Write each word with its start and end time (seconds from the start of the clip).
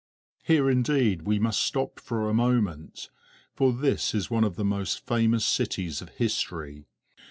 Here 0.41 0.67
indeed 0.67 1.27
we 1.27 1.37
must 1.37 1.61
stop 1.61 1.99
for 1.99 2.27
a 2.27 2.33
moment, 2.33 3.11
for 3.53 3.71
this 3.71 4.15
is 4.15 4.31
one 4.31 4.43
of 4.43 4.55
the 4.55 4.65
most 4.65 5.05
famous 5.05 5.45
cities 5.45 6.01
of 6.01 6.09
history. 6.15 6.87